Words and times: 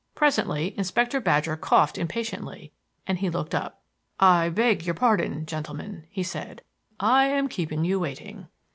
Presently 0.15 0.75
Inspector 0.79 1.19
Badger 1.21 1.55
coughed 1.55 1.95
impatiently 1.95 2.71
and 3.05 3.19
he 3.19 3.29
looked 3.29 3.53
up. 3.53 3.83
"I 4.19 4.49
beg 4.49 4.83
your 4.83 4.95
pardon, 4.95 5.45
gentleman," 5.45 6.07
he 6.09 6.23
said. 6.23 6.63
"I 6.99 7.27
am 7.27 7.47
keeping 7.47 7.85
you 7.85 7.99
waiting." 7.99 8.47